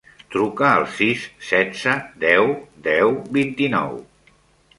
[0.35, 1.93] Truca al sis, setze,
[2.25, 2.51] deu,
[2.89, 3.95] deu, vint-i-nou.